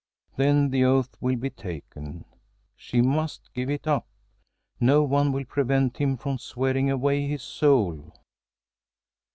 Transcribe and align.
Then 0.35 0.71
the 0.71 0.83
oath 0.83 1.15
will 1.21 1.35
be 1.35 1.51
taken! 1.51 2.25
She 2.75 3.03
must 3.03 3.53
give 3.53 3.69
it 3.69 3.85
up. 3.85 4.07
No 4.79 5.03
one 5.03 5.31
will 5.31 5.45
prevent 5.45 5.97
him 5.97 6.17
from 6.17 6.39
swearing 6.39 6.89
away 6.89 7.27
his 7.27 7.43
soul. 7.43 8.11